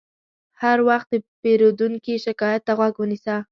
هر 0.61 0.77
وخت 0.89 1.07
د 1.11 1.15
پیرودونکي 1.41 2.15
شکایت 2.25 2.61
ته 2.67 2.73
غوږ 2.77 2.95
ونیسه. 2.99 3.35